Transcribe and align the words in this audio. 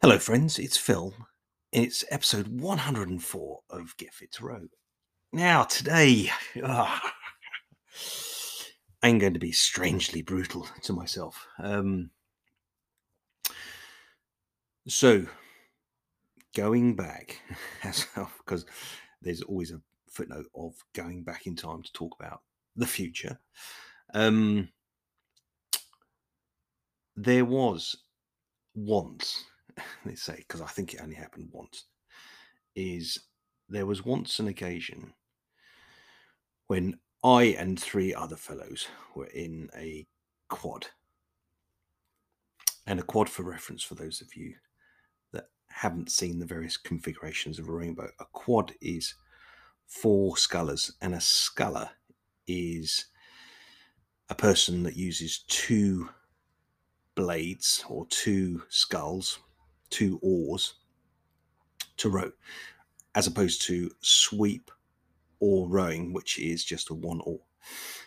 Hello, 0.00 0.16
friends. 0.16 0.60
It's 0.60 0.76
Phil. 0.76 1.12
It's 1.72 2.04
episode 2.08 2.46
104 2.46 3.60
of 3.68 3.96
Get 3.96 4.14
Fit 4.14 4.30
to 4.34 4.44
Row. 4.44 4.68
Now, 5.32 5.64
today, 5.64 6.30
ah, 6.64 7.14
I'm 9.02 9.18
going 9.18 9.34
to 9.34 9.40
be 9.40 9.50
strangely 9.50 10.22
brutal 10.22 10.68
to 10.82 10.92
myself. 10.92 11.44
Um, 11.58 12.10
so, 14.86 15.26
going 16.54 16.94
back, 16.94 17.42
because 18.38 18.66
there's 19.20 19.42
always 19.42 19.72
a 19.72 19.82
footnote 20.08 20.46
of 20.54 20.74
going 20.94 21.24
back 21.24 21.48
in 21.48 21.56
time 21.56 21.82
to 21.82 21.92
talk 21.92 22.14
about 22.20 22.42
the 22.76 22.86
future. 22.86 23.36
Um, 24.14 24.68
there 27.16 27.44
was 27.44 27.96
once 28.76 29.44
they 30.04 30.14
say, 30.14 30.36
because 30.36 30.60
I 30.60 30.66
think 30.66 30.94
it 30.94 31.00
only 31.02 31.16
happened 31.16 31.48
once, 31.52 31.84
is 32.74 33.18
there 33.68 33.86
was 33.86 34.04
once 34.04 34.38
an 34.38 34.48
occasion 34.48 35.12
when 36.68 36.98
I 37.24 37.56
and 37.58 37.80
three 37.80 38.14
other 38.14 38.36
fellows 38.36 38.86
were 39.14 39.26
in 39.26 39.68
a 39.76 40.06
quad. 40.48 40.86
And 42.86 43.00
a 43.00 43.02
quad, 43.02 43.28
for 43.28 43.42
reference, 43.42 43.82
for 43.82 43.94
those 43.94 44.20
of 44.20 44.34
you 44.34 44.54
that 45.32 45.46
haven't 45.68 46.10
seen 46.10 46.38
the 46.38 46.46
various 46.46 46.76
configurations 46.76 47.58
of 47.58 47.68
a 47.68 47.72
rainbow, 47.72 48.08
a 48.20 48.24
quad 48.32 48.72
is 48.80 49.14
four 49.86 50.36
scullers, 50.36 50.92
and 51.02 51.14
a 51.14 51.20
sculler 51.20 51.90
is 52.46 53.06
a 54.30 54.34
person 54.34 54.82
that 54.84 54.96
uses 54.96 55.44
two 55.48 56.08
blades 57.14 57.84
or 57.88 58.06
two 58.06 58.62
sculls 58.68 59.40
two 59.90 60.18
oars 60.22 60.74
to 61.98 62.08
row, 62.08 62.30
as 63.14 63.26
opposed 63.26 63.62
to 63.62 63.90
sweep 64.00 64.70
oar 65.40 65.68
rowing, 65.68 66.12
which 66.12 66.38
is 66.38 66.64
just 66.64 66.90
a 66.90 66.94
one 66.94 67.20
oar. 67.24 67.40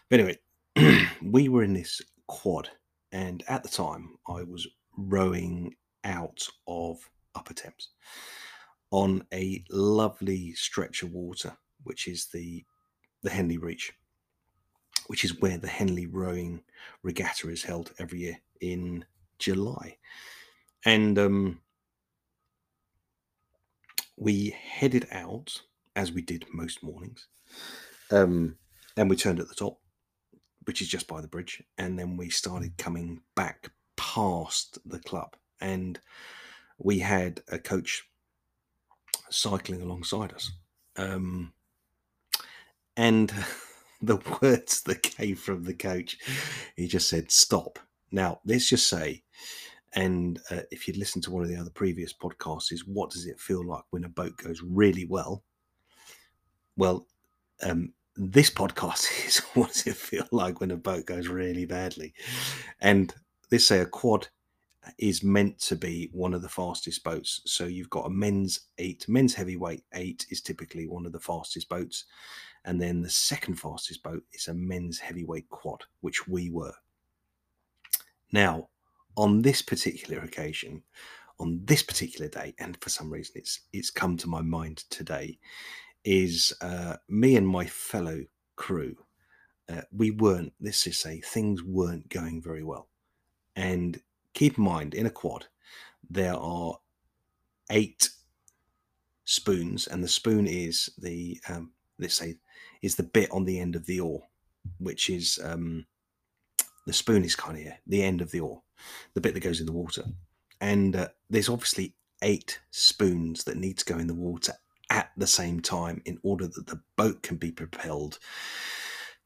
But 0.09 0.19
anyway, 0.19 1.07
we 1.21 1.49
were 1.49 1.63
in 1.63 1.73
this 1.73 2.01
quad, 2.27 2.69
and 3.11 3.43
at 3.47 3.63
the 3.63 3.69
time, 3.69 4.17
I 4.27 4.43
was 4.43 4.67
rowing 4.97 5.75
out 6.03 6.47
of 6.67 6.97
Upper 7.35 7.53
Thames 7.53 7.89
on 8.91 9.25
a 9.33 9.63
lovely 9.69 10.53
stretch 10.53 11.03
of 11.03 11.11
water, 11.11 11.55
which 11.83 12.07
is 12.07 12.27
the 12.27 12.63
the 13.23 13.29
Henley 13.29 13.57
Reach, 13.57 13.93
which 15.07 15.23
is 15.23 15.39
where 15.41 15.57
the 15.57 15.67
Henley 15.67 16.07
Royal 16.07 16.59
Regatta 17.03 17.49
is 17.49 17.63
held 17.63 17.91
every 17.99 18.19
year 18.21 18.37
in 18.61 19.05
July. 19.37 19.97
And 20.85 21.19
um, 21.19 21.59
we 24.21 24.55
headed 24.63 25.07
out 25.11 25.63
as 25.95 26.11
we 26.11 26.21
did 26.21 26.45
most 26.53 26.83
mornings, 26.83 27.27
um, 28.11 28.55
and 28.95 29.09
we 29.09 29.15
turned 29.15 29.39
at 29.39 29.49
the 29.49 29.55
top, 29.55 29.79
which 30.65 30.79
is 30.79 30.87
just 30.87 31.07
by 31.07 31.19
the 31.19 31.27
bridge, 31.27 31.63
and 31.79 31.97
then 31.97 32.15
we 32.17 32.29
started 32.29 32.77
coming 32.77 33.19
back 33.35 33.71
past 33.97 34.77
the 34.85 34.99
club, 34.99 35.35
and 35.59 35.99
we 36.77 36.99
had 36.99 37.41
a 37.51 37.57
coach 37.57 38.03
cycling 39.31 39.81
alongside 39.81 40.31
us, 40.33 40.51
um, 40.97 41.51
and 42.95 43.33
the 44.03 44.19
words 44.39 44.83
that 44.83 45.01
came 45.01 45.35
from 45.35 45.63
the 45.63 45.73
coach, 45.73 46.19
he 46.75 46.87
just 46.87 47.09
said, 47.09 47.31
"Stop." 47.31 47.79
Now, 48.11 48.39
let's 48.45 48.69
just 48.69 48.87
say 48.87 49.23
and 49.93 50.39
uh, 50.49 50.61
if 50.71 50.87
you'd 50.87 50.97
listened 50.97 51.23
to 51.25 51.31
one 51.31 51.43
of 51.43 51.49
the 51.49 51.57
other 51.57 51.69
previous 51.69 52.13
podcasts, 52.13 52.71
is 52.71 52.87
what 52.87 53.09
does 53.09 53.25
it 53.25 53.39
feel 53.39 53.65
like 53.65 53.83
when 53.89 54.05
a 54.05 54.09
boat 54.09 54.37
goes 54.37 54.61
really 54.61 55.05
well? 55.05 55.43
Well, 56.77 57.05
um, 57.61 57.93
this 58.15 58.49
podcast 58.49 59.07
is 59.27 59.39
what 59.53 59.69
does 59.69 59.87
it 59.87 59.95
feel 59.95 60.27
like 60.31 60.59
when 60.59 60.71
a 60.71 60.77
boat 60.77 61.05
goes 61.05 61.27
really 61.27 61.65
badly? 61.65 62.13
And 62.79 63.13
let's 63.51 63.65
say 63.65 63.79
a 63.79 63.85
quad 63.85 64.27
is 64.97 65.23
meant 65.23 65.59
to 65.59 65.75
be 65.75 66.09
one 66.11 66.33
of 66.33 66.41
the 66.41 66.49
fastest 66.49 67.03
boats. 67.03 67.41
So 67.45 67.65
you've 67.65 67.89
got 67.89 68.07
a 68.07 68.09
men's 68.09 68.61
eight, 68.77 69.07
men's 69.07 69.33
heavyweight 69.33 69.83
eight 69.93 70.25
is 70.29 70.41
typically 70.41 70.87
one 70.87 71.05
of 71.05 71.11
the 71.11 71.19
fastest 71.19 71.69
boats. 71.69 72.05
And 72.65 72.81
then 72.81 73.01
the 73.01 73.09
second 73.09 73.55
fastest 73.55 74.03
boat 74.03 74.23
is 74.33 74.47
a 74.47 74.53
men's 74.53 74.99
heavyweight 74.99 75.49
quad, 75.49 75.83
which 76.01 76.27
we 76.27 76.49
were. 76.49 76.73
Now, 78.31 78.69
on 79.15 79.41
this 79.41 79.61
particular 79.61 80.21
occasion, 80.21 80.83
on 81.39 81.61
this 81.65 81.83
particular 81.83 82.29
day, 82.29 82.53
and 82.59 82.77
for 82.81 82.89
some 82.89 83.11
reason 83.11 83.33
it's 83.35 83.61
it's 83.73 83.89
come 83.91 84.17
to 84.17 84.27
my 84.27 84.41
mind 84.41 84.83
today, 84.89 85.37
is 86.03 86.53
uh, 86.61 86.97
me 87.07 87.35
and 87.35 87.47
my 87.47 87.65
fellow 87.65 88.23
crew. 88.55 88.95
Uh, 89.69 89.81
we 89.95 90.11
weren't. 90.11 90.53
This 90.59 90.85
is 90.87 90.97
say 90.97 91.21
things 91.21 91.63
weren't 91.63 92.09
going 92.09 92.41
very 92.41 92.63
well, 92.63 92.87
and 93.55 93.99
keep 94.33 94.57
in 94.57 94.63
mind 94.63 94.93
in 94.93 95.05
a 95.05 95.11
quad 95.11 95.45
there 96.11 96.35
are 96.35 96.77
eight 97.69 98.09
spoons, 99.25 99.87
and 99.87 100.03
the 100.03 100.07
spoon 100.07 100.45
is 100.45 100.89
the 100.97 101.39
um, 101.47 101.71
let's 101.99 102.15
say 102.15 102.35
is 102.81 102.95
the 102.95 103.03
bit 103.03 103.31
on 103.31 103.45
the 103.45 103.59
end 103.59 103.75
of 103.75 103.85
the 103.85 103.99
oar, 103.99 104.23
which 104.79 105.09
is 105.09 105.39
um, 105.43 105.85
the 106.85 106.93
spoon 106.93 107.23
is 107.23 107.35
kind 107.35 107.57
of 107.57 107.73
the 107.87 108.03
end 108.03 108.21
of 108.21 108.31
the 108.31 108.41
oar, 108.41 108.61
the 109.13 109.21
bit 109.21 109.33
that 109.33 109.41
goes 109.41 109.59
in 109.59 109.65
the 109.65 109.71
water. 109.71 110.03
And 110.59 110.95
uh, 110.95 111.07
there's 111.29 111.49
obviously 111.49 111.95
eight 112.21 112.59
spoons 112.71 113.43
that 113.43 113.57
need 113.57 113.77
to 113.79 113.85
go 113.85 113.97
in 113.97 114.07
the 114.07 114.13
water 114.13 114.53
at 114.89 115.11
the 115.17 115.27
same 115.27 115.59
time 115.59 116.01
in 116.05 116.19
order 116.23 116.47
that 116.47 116.67
the 116.67 116.81
boat 116.97 117.23
can 117.23 117.37
be 117.37 117.51
propelled 117.51 118.19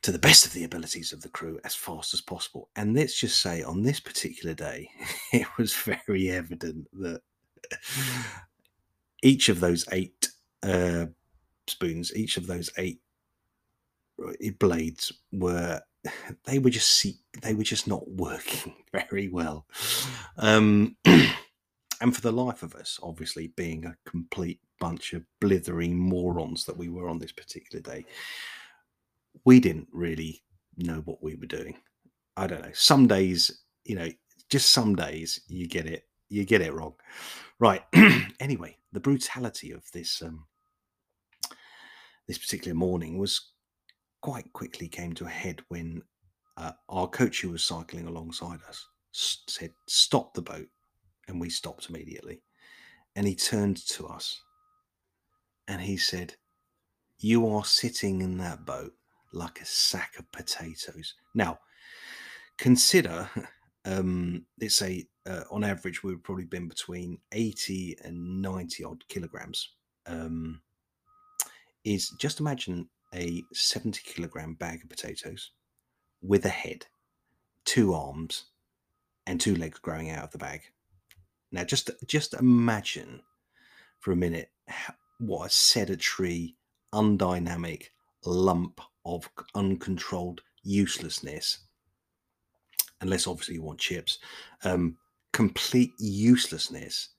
to 0.04 0.12
the 0.12 0.20
best 0.20 0.46
of 0.46 0.54
the 0.54 0.64
abilities 0.64 1.12
of 1.12 1.22
the 1.22 1.30
crew 1.30 1.60
as 1.64 1.74
fast 1.74 2.14
as 2.14 2.22
possible. 2.22 2.70
And 2.76 2.96
let's 2.96 3.20
just 3.20 3.42
say 3.42 3.64
on 3.64 3.82
this 3.82 4.00
particular 4.00 4.54
day, 4.54 4.88
it 5.34 5.48
was 5.58 5.74
very 5.74 6.30
evident 6.30 6.88
that 6.94 7.22
each 9.24 9.50
of 9.50 9.60
those 9.60 9.86
eight 9.92 10.30
uh, 10.62 11.08
spoons, 11.68 12.16
each 12.16 12.38
of 12.38 12.46
those 12.46 12.70
eight 12.78 13.00
uh, 14.24 14.32
blades 14.60 15.12
were 15.32 15.82
they 16.46 16.60
were 16.60 16.70
just 16.70 16.90
see, 16.90 17.16
they 17.42 17.54
were 17.54 17.64
just 17.64 17.88
not 17.88 18.10
working 18.10 18.74
very 18.92 19.30
well. 19.30 19.66
Um, 20.38 20.98
and 21.06 22.16
for 22.16 22.22
the 22.22 22.32
life 22.32 22.64
of 22.64 22.76
us, 22.76 23.00
obviously 23.02 23.48
being 23.56 23.86
a 23.86 23.98
complete 24.10 24.60
bunch 24.80 25.14
of 25.14 25.24
blithering 25.40 25.98
morons 25.98 26.66
that 26.66 26.78
we 26.78 26.90
were 26.90 27.10
on 27.10 27.20
this 27.20 27.32
particular 27.32 27.82
day, 27.82 28.06
we 29.46 29.60
didn't 29.60 29.88
really 29.92 30.44
know 30.78 31.02
what 31.06 31.24
we 31.24 31.36
were 31.36 31.46
doing. 31.46 31.78
I 32.38 32.48
don't 32.48 32.62
know. 32.62 32.72
Some 32.74 33.08
days, 33.08 33.64
you 33.84 33.96
know, 33.96 34.10
just 34.50 34.72
some 34.72 34.96
days 34.96 35.42
you 35.48 35.68
get 35.68 35.86
it, 35.86 36.04
you 36.30 36.46
get 36.46 36.62
it 36.62 36.74
wrong. 36.74 36.94
Right. 37.60 37.84
anyway, 38.40 38.78
the 38.92 39.00
brutality 39.00 39.72
of 39.72 39.90
this 39.94 40.22
um, 40.22 40.46
this 42.28 42.38
particular 42.38 42.76
morning 42.76 43.18
was 43.18 43.52
quite 44.26 44.52
quickly 44.54 44.88
came 44.88 45.14
to 45.14 45.26
a 45.26 45.30
head 45.30 45.62
when 45.68 46.02
uh, 46.58 46.72
our 46.90 47.08
coach 47.08 47.42
who 47.42 47.52
was 47.52 47.64
cycling 47.64 48.08
alongside 48.08 48.60
us 48.68 48.84
said, 49.12 49.70
Stop 49.88 50.34
the 50.34 50.42
boat. 50.42 50.66
And 51.28 51.40
we 51.40 51.48
stopped 51.48 51.90
immediately. 51.92 52.42
And 53.16 53.28
he 53.28 53.36
turned 53.36 53.86
to 53.90 54.08
us 54.08 54.42
and 55.68 55.80
he 55.80 55.96
said, 55.96 56.34
You 57.20 57.48
are 57.50 57.64
sitting 57.64 58.24
in 58.24 58.36
that 58.40 58.66
boat 58.66 58.94
like 59.32 59.62
a 59.62 59.66
sack 59.66 60.16
of 60.18 60.32
potatoes. 60.32 61.14
Now, 61.36 61.60
consider, 62.58 63.30
um, 63.86 64.44
let's 64.60 64.74
say 64.74 65.06
uh, 65.30 65.44
on 65.52 65.64
average, 65.64 66.02
we've 66.02 66.24
probably 66.24 66.46
been 66.46 66.68
between 66.68 67.20
80 67.32 67.98
and 68.04 68.42
90 68.42 68.86
odd 68.86 69.08
kilograms. 69.08 69.76
Um, 70.08 70.62
is 71.84 72.10
just 72.20 72.40
imagine 72.40 72.90
a 73.16 73.44
70 73.54 74.02
kilogram 74.04 74.54
bag 74.56 74.82
of 74.84 74.90
potatoes 74.90 75.52
with 76.22 76.46
a 76.46 76.50
head, 76.50 76.86
two 77.64 77.94
arms, 77.94 78.46
and 79.26 79.40
two 79.40 79.56
legs 79.56 79.80
growing 79.80 80.12
out 80.12 80.26
of 80.26 80.32
the 80.32 80.38
bag. 80.38 80.62
Now, 81.52 81.64
just 81.64 81.90
just 82.06 82.34
imagine 82.34 83.22
for 84.00 84.12
a 84.12 84.16
minute 84.16 84.52
what 85.20 85.48
a 85.48 85.50
sedentary, 85.50 86.56
undynamic 86.94 87.88
lump 88.26 88.82
of 89.06 89.30
uncontrolled 89.54 90.42
uselessness. 90.64 91.60
Unless 93.02 93.28
obviously 93.28 93.56
you 93.56 93.64
want 93.64 93.80
chips, 93.80 94.20
um, 94.64 94.98
complete 95.32 95.94
uselessness 96.00 97.10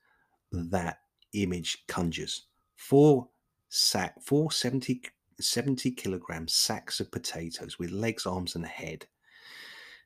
that 0.53 0.99
image 1.33 1.85
conjures. 1.87 2.47
Four 2.77 3.29
sack, 3.69 4.15
four 4.23 4.51
70 4.51 5.01
70 5.43 5.91
kilogram 5.93 6.49
sacks 6.49 7.01
of 7.01 7.11
potatoes 7.11 7.79
with 7.79 7.91
legs, 7.91 8.27
arms, 8.27 8.55
and 8.55 8.67
head 8.67 9.07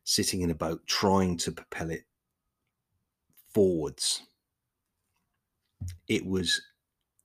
sitting 0.05 0.41
in 0.43 0.50
a 0.50 0.55
boat 0.55 0.87
trying 0.87 1.37
to 1.38 1.53
propel 1.53 1.91
it 1.91 2.05
forwards. 3.53 4.23
it 6.09 6.25
was 6.27 6.61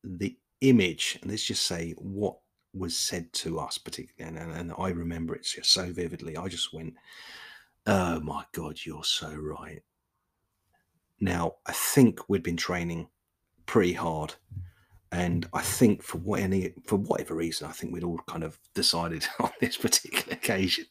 the 0.04 0.38
image, 0.62 1.18
and 1.22 1.32
let's 1.32 1.44
just 1.46 1.64
say 1.66 1.94
what 1.98 2.38
was 2.74 2.98
said 2.98 3.32
to 3.34 3.60
us, 3.60 3.78
particularly, 3.78 4.38
and, 4.38 4.52
and 4.52 4.74
I 4.78 4.90
remember 4.90 5.36
it 5.36 5.44
just 5.44 5.72
so 5.72 5.92
vividly. 5.92 6.38
I 6.38 6.48
just 6.48 6.74
went, 6.74 6.96
"Oh 7.86 8.20
my 8.22 8.46
god, 8.54 8.80
you're 8.86 9.04
so 9.04 9.34
right." 9.36 9.82
Now, 11.20 11.56
I 11.66 11.72
think 11.74 12.28
we'd 12.30 12.44
been 12.44 12.58
training 12.58 13.08
pretty 13.66 13.94
hard 13.94 14.36
and 15.12 15.48
I 15.54 15.62
think 15.62 16.04
for 16.04 16.18
what 16.18 16.42
any 16.42 16.74
for 16.86 16.98
whatever 16.98 17.36
reason, 17.36 17.68
I 17.68 17.72
think 17.72 17.94
we'd 17.94 18.04
all 18.04 18.20
kind 18.28 18.44
of 18.44 18.60
decided 18.74 19.26
on 19.40 19.52
this 19.60 19.78
particular 19.78 20.34
occasion 20.34 20.86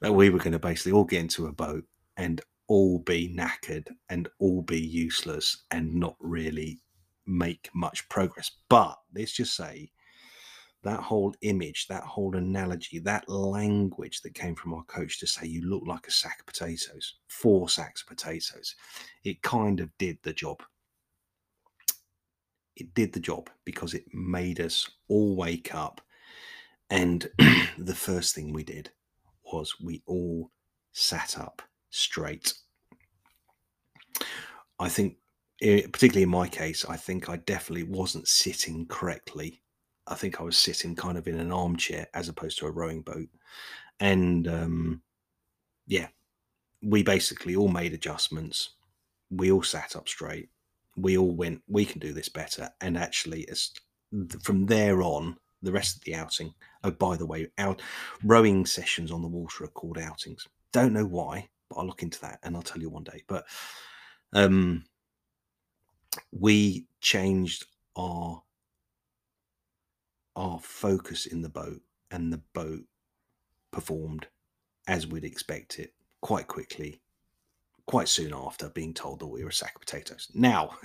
that 0.00 0.12
we 0.12 0.30
were 0.30 0.38
going 0.38 0.52
to 0.52 0.58
basically 0.58 0.92
all 0.92 1.04
get 1.04 1.20
into 1.20 1.46
a 1.46 1.52
boat 1.52 1.84
and 2.16 2.40
all 2.68 2.98
be 2.98 3.34
knackered 3.34 3.88
and 4.08 4.28
all 4.38 4.62
be 4.62 4.80
useless 4.80 5.64
and 5.70 5.94
not 5.94 6.16
really 6.20 6.80
make 7.26 7.68
much 7.74 8.08
progress. 8.08 8.50
But 8.68 8.96
let's 9.14 9.32
just 9.32 9.56
say 9.56 9.90
that 10.82 11.00
whole 11.00 11.34
image, 11.42 11.86
that 11.88 12.04
whole 12.04 12.36
analogy, 12.36 12.98
that 13.00 13.28
language 13.28 14.22
that 14.22 14.34
came 14.34 14.54
from 14.54 14.74
our 14.74 14.84
coach 14.84 15.18
to 15.20 15.26
say 15.26 15.46
you 15.46 15.68
look 15.68 15.82
like 15.86 16.06
a 16.06 16.12
sack 16.12 16.40
of 16.40 16.46
potatoes, 16.46 17.14
four 17.26 17.68
sacks 17.68 18.02
of 18.02 18.08
potatoes, 18.08 18.74
it 19.24 19.42
kind 19.42 19.80
of 19.80 19.90
did 19.98 20.18
the 20.22 20.32
job 20.32 20.62
it 22.78 22.94
did 22.94 23.12
the 23.12 23.20
job 23.20 23.50
because 23.64 23.92
it 23.92 24.04
made 24.14 24.60
us 24.60 24.88
all 25.08 25.36
wake 25.36 25.74
up. 25.74 26.00
And 26.90 27.28
the 27.78 27.94
first 27.94 28.34
thing 28.34 28.52
we 28.52 28.62
did 28.62 28.90
was 29.52 29.74
we 29.80 30.02
all 30.06 30.50
sat 30.92 31.38
up 31.38 31.60
straight. 31.90 32.54
I 34.78 34.88
think, 34.88 35.16
particularly 35.60 36.22
in 36.22 36.28
my 36.28 36.46
case, 36.46 36.84
I 36.88 36.96
think 36.96 37.28
I 37.28 37.38
definitely 37.38 37.82
wasn't 37.82 38.28
sitting 38.28 38.86
correctly. 38.86 39.60
I 40.06 40.14
think 40.14 40.40
I 40.40 40.44
was 40.44 40.56
sitting 40.56 40.94
kind 40.94 41.18
of 41.18 41.26
in 41.26 41.38
an 41.38 41.52
armchair 41.52 42.06
as 42.14 42.28
opposed 42.28 42.58
to 42.58 42.66
a 42.66 42.70
rowing 42.70 43.02
boat. 43.02 43.28
And 44.00 44.46
um, 44.46 45.02
yeah, 45.88 46.06
we 46.80 47.02
basically 47.02 47.56
all 47.56 47.68
made 47.68 47.92
adjustments. 47.92 48.70
We 49.30 49.50
all 49.50 49.64
sat 49.64 49.96
up 49.96 50.08
straight 50.08 50.48
we 51.00 51.16
all 51.16 51.34
went, 51.34 51.62
we 51.68 51.84
can 51.84 52.00
do 52.00 52.12
this 52.12 52.28
better. 52.28 52.70
And 52.80 52.96
actually, 52.96 53.48
as 53.48 53.70
from 54.42 54.66
there 54.66 55.02
on, 55.02 55.36
the 55.62 55.72
rest 55.72 55.96
of 55.96 56.04
the 56.04 56.14
outing. 56.14 56.54
Oh, 56.84 56.90
by 56.90 57.16
the 57.16 57.26
way, 57.26 57.48
out 57.58 57.82
rowing 58.24 58.64
sessions 58.64 59.10
on 59.10 59.22
the 59.22 59.28
water 59.28 59.64
are 59.64 59.68
called 59.68 59.98
outings. 59.98 60.46
Don't 60.72 60.92
know 60.92 61.06
why, 61.06 61.48
but 61.68 61.78
I'll 61.78 61.86
look 61.86 62.02
into 62.02 62.20
that 62.20 62.38
and 62.42 62.54
I'll 62.54 62.62
tell 62.62 62.80
you 62.80 62.90
one 62.90 63.04
day. 63.04 63.24
But 63.26 63.44
um, 64.32 64.84
we 66.32 66.86
changed 67.00 67.66
our 67.96 68.42
our 70.36 70.60
focus 70.60 71.26
in 71.26 71.42
the 71.42 71.48
boat, 71.48 71.80
and 72.12 72.32
the 72.32 72.40
boat 72.54 72.84
performed 73.72 74.28
as 74.86 75.04
we'd 75.04 75.24
expect 75.24 75.80
it 75.80 75.92
quite 76.20 76.46
quickly 76.46 77.00
quite 77.88 78.06
soon 78.06 78.34
after 78.34 78.68
being 78.68 78.92
told 78.92 79.18
that 79.18 79.26
we 79.26 79.42
were 79.42 79.48
a 79.48 79.52
sack 79.52 79.74
of 79.74 79.80
potatoes. 79.80 80.30
Now, 80.34 80.76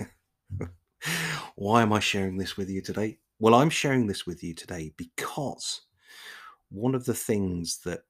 why 1.54 1.82
am 1.82 1.92
I 1.92 2.00
sharing 2.00 2.38
this 2.38 2.56
with 2.56 2.70
you 2.70 2.80
today? 2.80 3.18
Well, 3.38 3.54
I'm 3.54 3.68
sharing 3.68 4.06
this 4.06 4.26
with 4.26 4.42
you 4.42 4.54
today 4.54 4.94
because 4.96 5.82
one 6.70 6.94
of 6.94 7.04
the 7.04 7.14
things 7.14 7.80
that 7.84 8.00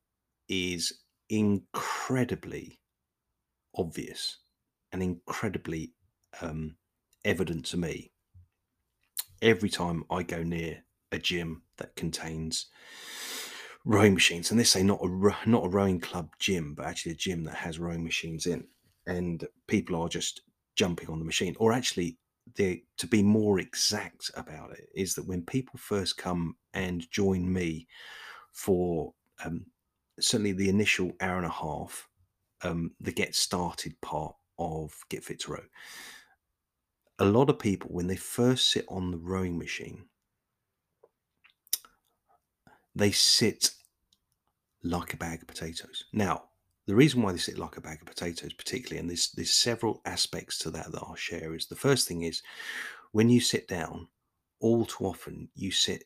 is 0.48 1.00
incredibly 1.28 2.78
obvious 3.76 4.38
and 4.92 5.02
incredibly 5.02 5.92
um, 6.40 6.76
evident 7.24 7.64
to 7.66 7.76
me 7.76 8.12
every 9.42 9.70
time 9.70 10.04
I 10.08 10.22
go 10.22 10.44
near 10.44 10.84
a 11.10 11.18
gym 11.18 11.62
that 11.78 11.96
contains 11.96 12.66
rowing 13.84 14.14
machines, 14.14 14.52
and 14.52 14.60
this 14.60 14.70
say 14.70 14.84
not 14.84 15.02
a 15.02 15.34
not 15.46 15.64
a 15.64 15.68
rowing 15.68 15.98
club 15.98 16.30
gym, 16.38 16.74
but 16.76 16.86
actually 16.86 17.12
a 17.12 17.16
gym 17.16 17.42
that 17.44 17.56
has 17.56 17.80
rowing 17.80 18.04
machines 18.04 18.46
in 18.46 18.68
and 19.06 19.46
people 19.66 20.00
are 20.00 20.08
just 20.08 20.42
jumping 20.76 21.08
on 21.08 21.18
the 21.18 21.24
machine. 21.24 21.54
Or 21.58 21.72
actually 21.72 22.18
the 22.56 22.82
to 22.98 23.06
be 23.06 23.22
more 23.22 23.58
exact 23.58 24.30
about 24.36 24.72
it 24.72 24.88
is 24.94 25.14
that 25.14 25.26
when 25.26 25.42
people 25.42 25.78
first 25.78 26.16
come 26.16 26.56
and 26.74 27.10
join 27.10 27.50
me 27.50 27.86
for 28.52 29.14
um, 29.44 29.64
certainly 30.20 30.52
the 30.52 30.68
initial 30.68 31.12
hour 31.20 31.38
and 31.38 31.46
a 31.46 31.50
half 31.50 32.06
um, 32.62 32.92
the 33.00 33.12
get 33.12 33.34
started 33.34 33.98
part 34.02 34.34
of 34.58 34.94
get 35.08 35.24
fit 35.24 35.40
to 35.40 35.52
row 35.52 35.64
a 37.18 37.24
lot 37.24 37.48
of 37.48 37.58
people 37.58 37.88
when 37.90 38.06
they 38.06 38.16
first 38.16 38.70
sit 38.70 38.84
on 38.88 39.10
the 39.10 39.16
rowing 39.16 39.58
machine 39.58 40.04
they 42.94 43.10
sit 43.10 43.70
like 44.82 45.14
a 45.14 45.16
bag 45.16 45.42
of 45.42 45.48
potatoes. 45.48 46.04
Now 46.12 46.44
the 46.86 46.94
reason 46.94 47.22
why 47.22 47.32
they 47.32 47.38
sit 47.38 47.58
like 47.58 47.76
a 47.76 47.80
bag 47.80 48.00
of 48.00 48.06
potatoes, 48.06 48.52
particularly, 48.52 49.00
and 49.00 49.08
there's 49.08 49.30
there's 49.32 49.52
several 49.52 50.02
aspects 50.04 50.58
to 50.58 50.70
that 50.70 50.92
that 50.92 51.02
I'll 51.02 51.14
share. 51.14 51.54
Is 51.54 51.66
the 51.66 51.76
first 51.76 52.06
thing 52.06 52.22
is 52.22 52.42
when 53.12 53.28
you 53.30 53.40
sit 53.40 53.68
down, 53.68 54.08
all 54.60 54.84
too 54.84 55.04
often 55.04 55.48
you 55.54 55.70
sit 55.70 56.04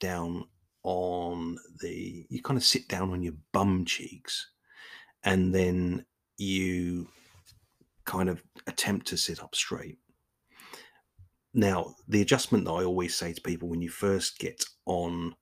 down 0.00 0.46
on 0.82 1.56
the 1.80 2.26
you 2.28 2.42
kind 2.42 2.56
of 2.56 2.64
sit 2.64 2.88
down 2.88 3.10
on 3.10 3.22
your 3.22 3.34
bum 3.52 3.84
cheeks, 3.84 4.50
and 5.22 5.54
then 5.54 6.04
you 6.36 7.08
kind 8.04 8.28
of 8.28 8.42
attempt 8.66 9.06
to 9.06 9.16
sit 9.16 9.42
up 9.42 9.54
straight. 9.54 9.98
Now, 11.54 11.94
the 12.08 12.22
adjustment 12.22 12.64
that 12.64 12.72
I 12.72 12.84
always 12.84 13.14
say 13.14 13.32
to 13.32 13.40
people 13.40 13.68
when 13.68 13.82
you 13.82 13.90
first 13.90 14.38
get 14.38 14.64
on 14.86 15.36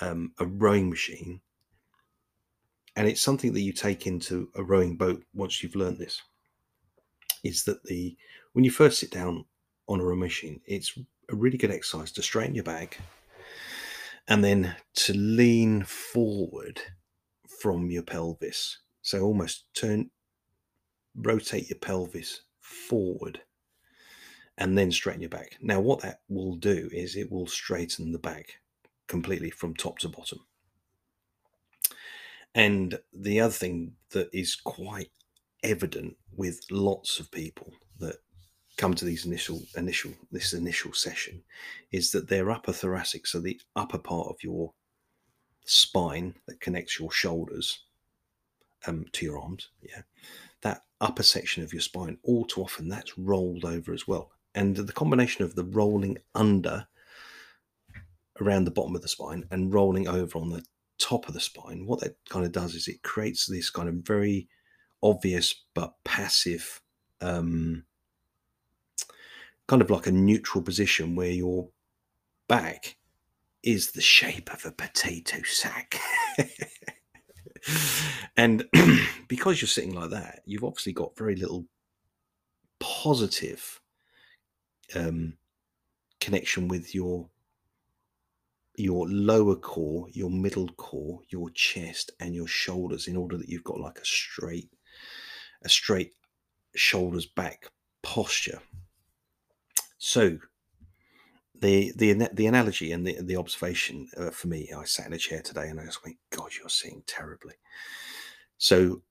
um, 0.00 0.32
a 0.38 0.46
rowing 0.46 0.88
machine 0.88 1.42
and 2.96 3.08
it's 3.08 3.20
something 3.20 3.52
that 3.52 3.60
you 3.60 3.72
take 3.72 4.06
into 4.06 4.48
a 4.54 4.62
rowing 4.62 4.96
boat 4.96 5.22
once 5.34 5.62
you've 5.62 5.76
learned 5.76 5.98
this 5.98 6.22
is 7.44 7.64
that 7.64 7.82
the 7.84 8.16
when 8.52 8.64
you 8.64 8.70
first 8.70 8.98
sit 8.98 9.10
down 9.10 9.44
on 9.88 10.00
a 10.00 10.04
row 10.04 10.16
machine 10.16 10.60
it's 10.66 10.98
a 11.30 11.34
really 11.34 11.58
good 11.58 11.70
exercise 11.70 12.12
to 12.12 12.22
straighten 12.22 12.54
your 12.54 12.64
back 12.64 12.98
and 14.28 14.44
then 14.44 14.76
to 14.94 15.12
lean 15.12 15.82
forward 15.82 16.80
from 17.60 17.90
your 17.90 18.02
pelvis. 18.02 18.78
So 19.02 19.22
almost 19.22 19.64
turn 19.74 20.10
rotate 21.16 21.68
your 21.68 21.78
pelvis 21.78 22.42
forward 22.60 23.40
and 24.56 24.78
then 24.78 24.92
straighten 24.92 25.22
your 25.22 25.30
back. 25.30 25.56
Now 25.60 25.80
what 25.80 26.00
that 26.02 26.20
will 26.28 26.54
do 26.56 26.88
is 26.92 27.16
it 27.16 27.30
will 27.30 27.48
straighten 27.48 28.12
the 28.12 28.18
back 28.18 28.60
completely 29.08 29.50
from 29.50 29.74
top 29.74 29.98
to 29.98 30.08
bottom 30.08 30.38
and 32.54 32.98
the 33.12 33.40
other 33.40 33.52
thing 33.52 33.92
that 34.10 34.28
is 34.32 34.56
quite 34.56 35.10
evident 35.62 36.16
with 36.36 36.60
lots 36.70 37.20
of 37.20 37.30
people 37.30 37.72
that 37.98 38.16
come 38.76 38.94
to 38.94 39.04
these 39.04 39.26
initial 39.26 39.62
initial 39.76 40.12
this 40.32 40.52
initial 40.52 40.92
session 40.92 41.42
is 41.92 42.10
that 42.10 42.28
their 42.28 42.50
upper 42.50 42.72
thoracic, 42.72 43.26
so 43.26 43.38
the 43.38 43.60
upper 43.76 43.98
part 43.98 44.28
of 44.28 44.36
your 44.42 44.72
spine 45.64 46.34
that 46.46 46.60
connects 46.60 46.98
your 46.98 47.10
shoulders 47.10 47.84
um, 48.86 49.04
to 49.12 49.26
your 49.26 49.38
arms, 49.38 49.68
yeah, 49.82 50.02
that 50.62 50.82
upper 51.00 51.22
section 51.22 51.62
of 51.62 51.72
your 51.72 51.82
spine, 51.82 52.16
all 52.22 52.44
too 52.44 52.62
often 52.62 52.88
that's 52.88 53.18
rolled 53.18 53.64
over 53.64 53.92
as 53.92 54.08
well. 54.08 54.30
And 54.54 54.74
the 54.74 54.92
combination 54.92 55.44
of 55.44 55.54
the 55.54 55.64
rolling 55.64 56.18
under 56.34 56.86
around 58.40 58.64
the 58.64 58.70
bottom 58.70 58.96
of 58.96 59.02
the 59.02 59.08
spine 59.08 59.44
and 59.50 59.72
rolling 59.72 60.08
over 60.08 60.38
on 60.38 60.50
the 60.50 60.64
top 61.00 61.26
of 61.26 61.34
the 61.34 61.40
spine, 61.40 61.86
what 61.86 62.00
that 62.00 62.16
kind 62.28 62.44
of 62.44 62.52
does 62.52 62.74
is 62.74 62.86
it 62.86 63.02
creates 63.02 63.46
this 63.46 63.70
kind 63.70 63.88
of 63.88 63.96
very 63.96 64.48
obvious 65.02 65.64
but 65.74 65.94
passive, 66.04 66.80
um, 67.20 67.84
kind 69.66 69.82
of 69.82 69.90
like 69.90 70.06
a 70.06 70.12
neutral 70.12 70.62
position 70.62 71.16
where 71.16 71.30
your 71.30 71.70
back 72.48 72.96
is 73.62 73.92
the 73.92 74.00
shape 74.00 74.52
of 74.52 74.64
a 74.64 74.72
potato 74.72 75.38
sack. 75.44 76.00
and 78.36 78.64
because 79.28 79.60
you're 79.60 79.68
sitting 79.68 79.94
like 79.94 80.10
that, 80.10 80.40
you've 80.46 80.64
obviously 80.64 80.92
got 80.92 81.16
very 81.16 81.36
little 81.36 81.66
positive 82.78 83.80
um, 84.94 85.34
connection 86.20 86.68
with 86.68 86.94
your 86.94 87.28
your 88.76 89.08
lower 89.08 89.56
core, 89.56 90.06
your 90.12 90.30
middle 90.30 90.68
core, 90.68 91.20
your 91.28 91.50
chest, 91.50 92.10
and 92.20 92.34
your 92.34 92.46
shoulders 92.46 93.08
in 93.08 93.16
order 93.16 93.36
that 93.36 93.48
you've 93.48 93.64
got 93.64 93.80
like 93.80 93.98
a 93.98 94.04
straight, 94.04 94.70
a 95.62 95.68
straight 95.68 96.12
shoulders 96.74 97.26
back 97.26 97.68
posture. 98.02 98.60
So 99.98 100.38
the 101.60 101.92
the 101.96 102.28
the 102.32 102.46
analogy 102.46 102.92
and 102.92 103.06
the 103.06 103.20
the 103.20 103.36
observation 103.36 104.08
uh, 104.16 104.30
for 104.30 104.48
me, 104.48 104.72
I 104.76 104.84
sat 104.84 105.06
in 105.06 105.12
a 105.12 105.18
chair 105.18 105.42
today 105.42 105.68
and 105.68 105.78
I 105.78 105.84
just 105.84 106.04
went, 106.04 106.16
"God, 106.30 106.52
you're 106.58 106.68
seeing 106.68 107.02
terribly." 107.06 107.54
So, 108.56 109.02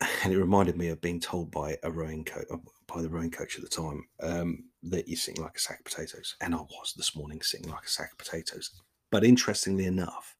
and 0.24 0.32
it 0.32 0.38
reminded 0.38 0.76
me 0.76 0.88
of 0.88 1.00
being 1.00 1.20
told 1.20 1.50
by 1.50 1.78
a 1.82 1.90
rowing 1.90 2.24
coach, 2.24 2.46
by 2.94 3.02
the 3.02 3.08
rowing 3.08 3.30
coach 3.30 3.56
at 3.56 3.62
the 3.62 3.68
time 3.68 4.06
um, 4.22 4.64
that 4.84 5.08
you're 5.08 5.16
sitting 5.16 5.42
like 5.42 5.56
a 5.56 5.60
sack 5.60 5.80
of 5.80 5.84
potatoes. 5.84 6.36
And 6.40 6.54
I 6.54 6.58
was 6.58 6.94
this 6.96 7.16
morning 7.16 7.40
sitting 7.42 7.70
like 7.70 7.84
a 7.84 7.90
sack 7.90 8.12
of 8.12 8.18
potatoes. 8.18 8.70
But 9.10 9.24
interestingly 9.24 9.86
enough, 9.86 10.36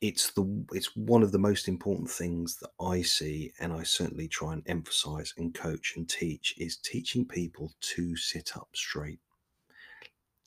it's 0.00 0.32
the 0.32 0.64
it's 0.72 0.96
one 0.96 1.22
of 1.22 1.30
the 1.30 1.38
most 1.38 1.68
important 1.68 2.10
things 2.10 2.56
that 2.56 2.70
I 2.80 3.02
see, 3.02 3.52
and 3.60 3.72
I 3.72 3.84
certainly 3.84 4.26
try 4.26 4.52
and 4.52 4.62
emphasize 4.66 5.32
and 5.38 5.54
coach 5.54 5.94
and 5.96 6.08
teach 6.08 6.54
is 6.58 6.76
teaching 6.78 7.24
people 7.24 7.72
to 7.80 8.16
sit 8.16 8.56
up 8.56 8.68
straight, 8.74 9.20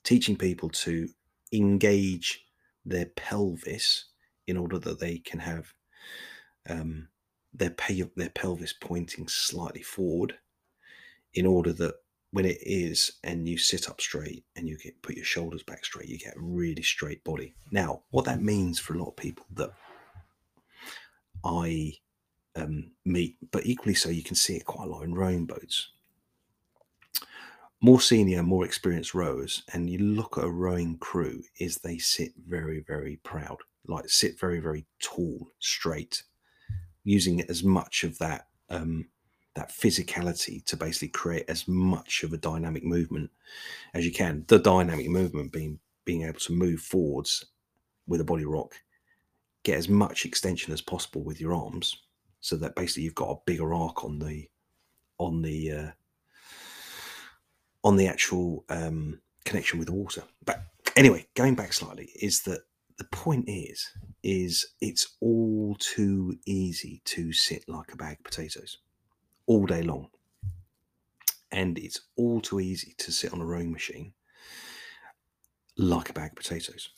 teaching 0.03 0.35
people 0.35 0.69
to 0.69 1.07
engage 1.53 2.45
their 2.85 3.05
pelvis 3.15 4.05
in 4.47 4.57
order 4.57 4.77
that 4.79 4.99
they 4.99 5.19
can 5.19 5.39
have 5.39 5.73
um, 6.69 7.07
their 7.53 7.69
pe- 7.69 8.03
their 8.17 8.29
pelvis 8.29 8.73
pointing 8.73 9.27
slightly 9.29 9.81
forward, 9.81 10.37
in 11.35 11.45
order 11.45 11.73
that 11.73 11.95
when 12.31 12.45
it 12.45 12.57
is 12.61 13.13
and 13.23 13.47
you 13.47 13.57
sit 13.57 13.89
up 13.89 14.01
straight 14.01 14.43
and 14.55 14.67
you 14.67 14.77
get 14.77 15.01
put 15.01 15.15
your 15.15 15.23
shoulders 15.23 15.63
back 15.63 15.85
straight, 15.85 16.09
you 16.09 16.17
get 16.17 16.35
a 16.35 16.41
really 16.41 16.83
straight 16.83 17.23
body. 17.23 17.55
Now, 17.71 18.03
what 18.09 18.25
that 18.25 18.41
means 18.41 18.79
for 18.79 18.93
a 18.93 18.97
lot 18.97 19.09
of 19.09 19.15
people 19.15 19.45
that 19.53 19.71
I 21.45 21.93
um, 22.55 22.91
meet, 23.05 23.37
but 23.51 23.65
equally 23.65 23.95
so, 23.95 24.09
you 24.09 24.23
can 24.23 24.35
see 24.35 24.55
it 24.55 24.65
quite 24.65 24.87
a 24.87 24.91
lot 24.91 25.03
in 25.03 25.13
rowing 25.13 25.45
boats. 25.45 25.91
More 27.81 28.01
senior, 28.01 28.41
more 28.41 28.65
experienced 28.65 29.13
rowers, 29.13 29.63
and 29.73 29.89
you 29.89 29.99
look 29.99 30.37
at 30.37 30.45
a 30.45 30.49
rowing 30.49 30.97
crew, 30.97 31.43
is 31.59 31.77
they 31.77 31.97
sit 31.97 32.33
very, 32.47 32.79
very 32.79 33.17
proud, 33.23 33.57
like 33.87 34.09
sit 34.09 34.39
very, 34.39 34.59
very 34.59 34.85
tall, 34.99 35.51
straight, 35.59 36.23
using 37.03 37.41
as 37.41 37.63
much 37.63 38.03
of 38.03 38.17
that 38.17 38.47
um, 38.69 39.07
that 39.55 39.69
physicality 39.69 40.63
to 40.65 40.77
basically 40.77 41.07
create 41.07 41.45
as 41.47 41.67
much 41.67 42.23
of 42.23 42.33
a 42.33 42.37
dynamic 42.37 42.83
movement 42.83 43.31
as 43.93 44.05
you 44.05 44.11
can. 44.11 44.43
The 44.47 44.59
dynamic 44.59 45.09
movement 45.09 45.51
being 45.51 45.79
being 46.03 46.23
able 46.23 46.39
to 46.39 46.53
move 46.53 46.81
forwards 46.81 47.45
with 48.05 48.21
a 48.21 48.25
body 48.25 48.45
rock, 48.45 48.75
get 49.63 49.77
as 49.77 49.89
much 49.89 50.25
extension 50.25 50.71
as 50.71 50.81
possible 50.81 51.23
with 51.23 51.41
your 51.41 51.53
arms, 51.53 51.95
so 52.41 52.55
that 52.57 52.75
basically 52.75 53.03
you've 53.03 53.15
got 53.15 53.31
a 53.31 53.41
bigger 53.45 53.73
arc 53.73 54.03
on 54.03 54.19
the 54.19 54.47
on 55.17 55.41
the 55.41 55.71
uh, 55.71 55.91
on 57.83 57.95
the 57.95 58.07
actual 58.07 58.65
um, 58.69 59.19
connection 59.45 59.79
with 59.79 59.87
the 59.87 59.93
water. 59.93 60.23
But 60.43 60.63
anyway, 60.95 61.25
going 61.33 61.55
back 61.55 61.73
slightly, 61.73 62.11
is 62.21 62.41
that 62.41 62.61
the 62.97 63.05
point 63.05 63.45
is 63.47 63.89
is 64.21 64.65
it's 64.81 65.15
all 65.21 65.75
too 65.79 66.37
easy 66.45 67.01
to 67.05 67.31
sit 67.31 67.67
like 67.69 67.93
a 67.93 67.97
bag 67.97 68.17
of 68.19 68.23
potatoes 68.23 68.79
all 69.47 69.65
day 69.65 69.81
long. 69.81 70.07
And 71.51 71.77
it's 71.77 72.01
all 72.17 72.41
too 72.41 72.59
easy 72.59 72.93
to 72.97 73.11
sit 73.11 73.31
on 73.31 73.41
a 73.41 73.45
rowing 73.45 73.71
machine 73.71 74.13
like 75.77 76.09
a 76.09 76.13
bag 76.13 76.31
of 76.31 76.37
potatoes. 76.37 76.89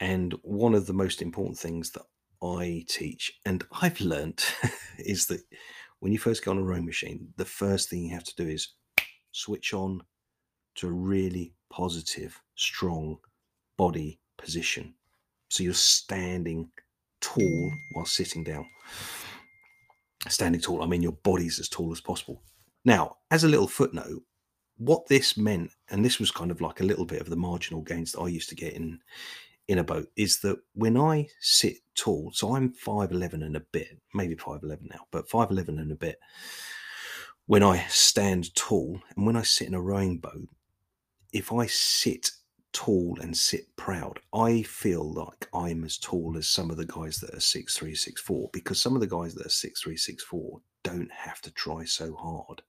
And 0.00 0.34
one 0.42 0.74
of 0.74 0.86
the 0.86 0.92
most 0.92 1.22
important 1.22 1.58
things 1.58 1.90
that 1.92 2.02
I 2.42 2.84
teach 2.88 3.38
and 3.44 3.64
I've 3.80 4.00
learnt 4.00 4.54
is 4.98 5.26
that 5.26 5.42
when 6.00 6.12
you 6.12 6.18
first 6.18 6.44
get 6.44 6.50
on 6.50 6.58
a 6.58 6.62
rowing 6.62 6.84
machine, 6.84 7.28
the 7.36 7.44
first 7.44 7.88
thing 7.88 8.02
you 8.02 8.14
have 8.14 8.24
to 8.24 8.34
do 8.34 8.48
is 8.48 8.74
switch 9.30 9.72
on 9.72 10.02
to 10.76 10.88
a 10.88 10.92
really 10.92 11.54
positive, 11.70 12.40
strong 12.56 13.18
body 13.76 14.18
position. 14.36 14.94
So 15.48 15.62
you're 15.62 15.74
standing 15.74 16.70
tall 17.20 17.70
while 17.92 18.04
sitting 18.04 18.42
down 18.42 18.66
standing 20.28 20.60
tall, 20.60 20.82
I 20.82 20.86
mean 20.86 21.02
your 21.02 21.12
body's 21.12 21.58
as 21.58 21.68
tall 21.68 21.92
as 21.92 22.00
possible. 22.00 22.42
Now, 22.84 23.16
as 23.30 23.44
a 23.44 23.48
little 23.48 23.68
footnote, 23.68 24.22
what 24.78 25.06
this 25.06 25.36
meant, 25.36 25.70
and 25.90 26.04
this 26.04 26.18
was 26.18 26.30
kind 26.30 26.50
of 26.50 26.60
like 26.60 26.80
a 26.80 26.84
little 26.84 27.04
bit 27.04 27.20
of 27.20 27.28
the 27.28 27.36
marginal 27.36 27.82
gains 27.82 28.12
that 28.12 28.20
I 28.20 28.28
used 28.28 28.48
to 28.48 28.54
get 28.54 28.74
in 28.74 29.00
in 29.68 29.78
a 29.78 29.84
boat, 29.84 30.08
is 30.16 30.40
that 30.40 30.58
when 30.74 30.96
I 30.96 31.28
sit 31.40 31.76
tall, 31.94 32.32
so 32.34 32.56
I'm 32.56 32.72
5'11 32.72 33.34
and 33.44 33.56
a 33.56 33.60
bit, 33.60 33.98
maybe 34.12 34.34
5'11 34.34 34.90
now, 34.90 35.06
but 35.12 35.28
5'11 35.28 35.68
and 35.68 35.92
a 35.92 35.96
bit, 35.96 36.18
when 37.46 37.62
I 37.62 37.84
stand 37.88 38.54
tall 38.54 39.00
and 39.16 39.26
when 39.26 39.36
I 39.36 39.42
sit 39.42 39.68
in 39.68 39.74
a 39.74 39.80
rowing 39.80 40.18
boat, 40.18 40.48
if 41.32 41.52
I 41.52 41.66
sit 41.66 42.32
tall 42.72 43.18
and 43.20 43.36
sit 43.36 43.74
proud. 43.76 44.20
I 44.32 44.62
feel 44.62 45.12
like 45.12 45.48
I'm 45.54 45.84
as 45.84 45.98
tall 45.98 46.36
as 46.36 46.48
some 46.48 46.70
of 46.70 46.76
the 46.76 46.86
guys 46.86 47.18
that 47.18 47.34
are 47.34 47.40
six 47.40 47.76
three, 47.76 47.94
six 47.94 48.20
four, 48.20 48.50
because 48.52 48.80
some 48.80 48.94
of 48.94 49.00
the 49.00 49.06
guys 49.06 49.34
that 49.34 49.46
are 49.46 49.50
six 49.50 49.82
three, 49.82 49.96
six 49.96 50.22
four 50.22 50.60
don't 50.82 51.12
have 51.12 51.40
to 51.42 51.50
try 51.52 51.84
so 51.84 52.14
hard 52.14 52.62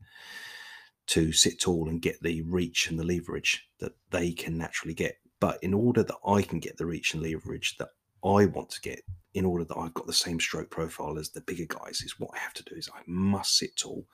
to 1.07 1.31
sit 1.31 1.59
tall 1.59 1.89
and 1.89 2.01
get 2.01 2.21
the 2.21 2.41
reach 2.43 2.89
and 2.89 2.99
the 2.99 3.03
leverage 3.03 3.67
that 3.79 3.93
they 4.11 4.31
can 4.31 4.57
naturally 4.57 4.93
get. 4.93 5.17
But 5.39 5.61
in 5.61 5.73
order 5.73 6.03
that 6.03 6.17
I 6.25 6.41
can 6.41 6.59
get 6.59 6.77
the 6.77 6.85
reach 6.85 7.13
and 7.13 7.21
leverage 7.21 7.77
that 7.77 7.89
I 8.23 8.45
want 8.45 8.69
to 8.71 8.81
get, 8.81 9.01
in 9.33 9.45
order 9.45 9.65
that 9.65 9.77
I've 9.77 9.93
got 9.93 10.07
the 10.07 10.13
same 10.13 10.39
stroke 10.39 10.69
profile 10.69 11.17
as 11.17 11.29
the 11.29 11.41
bigger 11.41 11.65
guys, 11.65 12.01
is 12.01 12.19
what 12.19 12.31
I 12.33 12.39
have 12.39 12.53
to 12.53 12.63
do 12.63 12.75
is 12.75 12.89
I 12.93 13.01
must 13.07 13.57
sit 13.57 13.75
tall. 13.75 14.05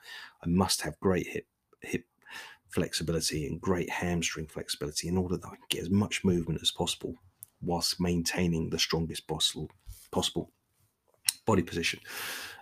I 0.42 0.48
must 0.48 0.80
have 0.82 0.98
great 0.98 1.26
hip 1.28 1.46
hip 1.82 2.04
flexibility 2.70 3.46
and 3.46 3.60
great 3.60 3.90
hamstring 3.90 4.46
flexibility 4.46 5.08
in 5.08 5.16
order 5.16 5.36
that 5.36 5.46
I 5.46 5.56
can 5.56 5.66
get 5.68 5.82
as 5.82 5.90
much 5.90 6.24
movement 6.24 6.62
as 6.62 6.70
possible 6.70 7.14
whilst 7.60 8.00
maintaining 8.00 8.70
the 8.70 8.78
strongest 8.78 9.26
possible 9.26 9.70
possible 10.10 10.50
body 11.46 11.62
position. 11.62 12.00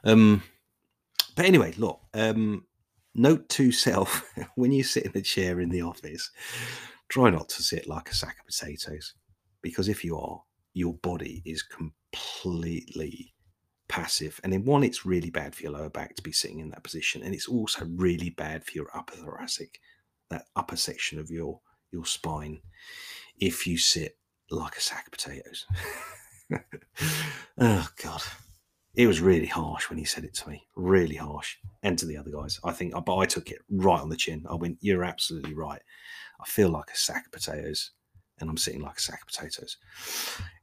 Um, 0.04 0.42
but 1.36 1.46
anyway, 1.46 1.72
look, 1.76 2.00
um, 2.14 2.64
note 3.14 3.48
to 3.50 3.72
self 3.72 4.24
when 4.56 4.72
you 4.72 4.82
sit 4.82 5.06
in 5.06 5.12
a 5.14 5.22
chair 5.22 5.60
in 5.60 5.68
the 5.68 5.82
office, 5.82 6.30
try 7.08 7.30
not 7.30 7.48
to 7.50 7.62
sit 7.62 7.88
like 7.88 8.10
a 8.10 8.14
sack 8.14 8.38
of 8.40 8.46
potatoes 8.46 9.14
because 9.62 9.88
if 9.88 10.04
you 10.04 10.16
are, 10.16 10.42
your 10.74 10.94
body 10.94 11.42
is 11.44 11.62
completely 11.62 13.34
passive. 13.88 14.40
And 14.44 14.52
in 14.54 14.64
one, 14.64 14.84
it's 14.84 15.06
really 15.06 15.30
bad 15.30 15.54
for 15.54 15.62
your 15.62 15.72
lower 15.72 15.90
back 15.90 16.14
to 16.16 16.22
be 16.22 16.32
sitting 16.32 16.60
in 16.60 16.70
that 16.70 16.84
position. 16.84 17.22
And 17.22 17.34
it's 17.34 17.48
also 17.48 17.86
really 17.96 18.30
bad 18.30 18.64
for 18.64 18.72
your 18.72 18.88
upper 18.94 19.16
thoracic 19.16 19.80
that 20.30 20.46
upper 20.56 20.76
section 20.76 21.18
of 21.18 21.30
your 21.30 21.60
your 21.92 22.04
spine 22.04 22.60
if 23.40 23.66
you 23.66 23.78
sit 23.78 24.18
like 24.50 24.76
a 24.76 24.80
sack 24.80 25.06
of 25.06 25.12
potatoes. 25.12 25.66
oh 27.58 27.88
God. 28.02 28.22
It 28.94 29.06
was 29.06 29.20
really 29.20 29.46
harsh 29.46 29.88
when 29.88 29.98
he 29.98 30.04
said 30.04 30.24
it 30.24 30.34
to 30.34 30.48
me. 30.48 30.66
Really 30.74 31.14
harsh. 31.14 31.56
And 31.82 31.96
to 31.98 32.06
the 32.06 32.16
other 32.16 32.30
guys. 32.30 32.58
I 32.64 32.72
think 32.72 32.94
but 33.04 33.16
I 33.16 33.26
took 33.26 33.50
it 33.50 33.58
right 33.70 34.00
on 34.00 34.08
the 34.08 34.16
chin. 34.16 34.44
I 34.50 34.54
went, 34.54 34.78
You're 34.80 35.04
absolutely 35.04 35.54
right. 35.54 35.82
I 36.40 36.44
feel 36.46 36.70
like 36.70 36.90
a 36.92 36.96
sack 36.96 37.26
of 37.26 37.32
potatoes. 37.32 37.92
And 38.40 38.48
I'm 38.48 38.56
sitting 38.56 38.82
like 38.82 38.98
a 38.98 39.00
sack 39.00 39.20
of 39.22 39.28
potatoes. 39.28 39.76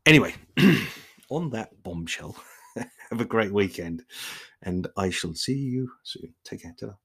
Anyway, 0.05 0.35
on 1.29 1.49
that 1.51 1.83
bombshell, 1.83 2.35
have 2.75 3.21
a 3.21 3.25
great 3.25 3.53
weekend. 3.53 4.03
And 4.63 4.87
I 4.97 5.09
shall 5.09 5.33
see 5.33 5.57
you 5.57 5.91
soon. 6.03 6.33
Take 6.43 6.63
care. 6.63 6.75
ta 6.79 6.95